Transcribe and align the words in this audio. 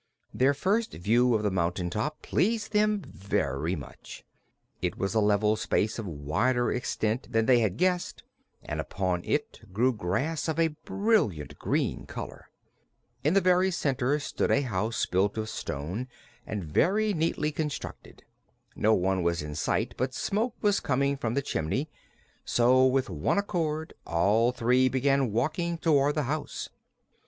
Their 0.33 0.55
first 0.55 0.93
view 0.93 1.35
of 1.35 1.43
the 1.43 1.51
mountain 1.51 1.91
top 1.91 2.23
pleased 2.23 2.71
them 2.71 3.03
very 3.05 3.75
much. 3.75 4.25
It 4.81 4.97
was 4.97 5.13
a 5.13 5.19
level 5.19 5.55
space 5.55 5.99
of 5.99 6.07
wider 6.07 6.71
extent 6.71 7.31
than 7.31 7.45
they 7.45 7.59
had 7.59 7.77
guessed 7.77 8.23
and 8.63 8.81
upon 8.81 9.23
it 9.23 9.61
grew 9.71 9.93
grass 9.93 10.47
of 10.47 10.57
a 10.59 10.69
brilliant 10.69 11.59
green 11.59 12.07
color. 12.07 12.49
In 13.23 13.35
the 13.35 13.41
very 13.41 13.69
center 13.69 14.17
stood 14.17 14.49
a 14.49 14.61
house 14.61 15.05
built 15.05 15.37
of 15.37 15.49
stone 15.49 16.07
and 16.47 16.63
very 16.63 17.13
neatly 17.13 17.51
constructed. 17.51 18.23
No 18.75 18.95
one 18.95 19.21
was 19.21 19.43
in 19.43 19.53
sight, 19.53 19.93
but 19.97 20.15
smoke 20.15 20.55
was 20.63 20.79
coming 20.79 21.15
from 21.15 21.35
the 21.35 21.43
chimney, 21.43 21.91
so 22.43 22.87
with 22.87 23.07
one 23.07 23.37
accord 23.37 23.93
all 24.07 24.51
three 24.51 24.89
began 24.89 25.31
walking 25.31 25.77
toward 25.77 26.15
the 26.15 26.23
house. 26.23 26.69